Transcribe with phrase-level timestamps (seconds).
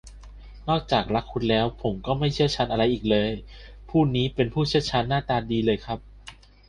[0.69, 3.31] นอกจากรักคุณแล้ว ผมก็ไม่เชี่ยวชาญอะไรอีกเลย
[3.89, 5.99] ผู้นี้เป็นผู้เชี่ยวชาญหน้าตาดีเลยครับ